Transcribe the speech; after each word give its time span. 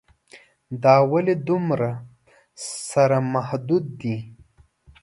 دا 0.83 0.95
ولې 1.11 1.35
دومره 1.47 1.89
سره 2.91 3.17
محدود 3.33 3.85
دي. 4.01 4.17